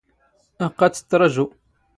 [0.65, 1.45] ⴰⵇⵇⴰ ⵜⵜ ⵜⴻⵜⵜⵕⴰⵊⵓ.